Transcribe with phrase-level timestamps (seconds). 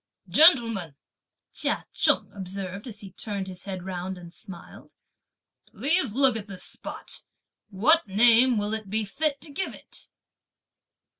[0.29, 0.95] "Gentlemen,"
[1.53, 4.95] Chia Cheng observed, as he turned his head round and smiled,
[5.67, 7.23] "please look at this spot.
[7.69, 10.07] What name will it be fit to give it?"